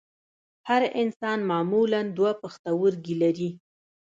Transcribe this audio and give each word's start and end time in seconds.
هر 0.67 0.81
انسان 1.01 1.39
معمولاً 1.51 2.01
دوه 2.17 2.31
پښتورګي 2.41 3.15
لري 3.23 3.49